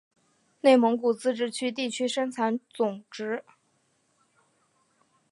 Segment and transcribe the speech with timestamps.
[0.61, 3.43] 内蒙古自治区地区生产总值